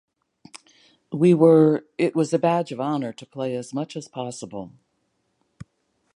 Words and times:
We 1.11 1.35
were-it 1.35 2.15
was 2.15 2.33
a 2.33 2.39
badge 2.39 2.71
of 2.71 2.79
honour 2.81 3.13
to 3.13 3.23
play 3.23 3.55
as 3.55 3.71
much 3.71 3.95
as 3.95 4.07
possible. 4.07 4.71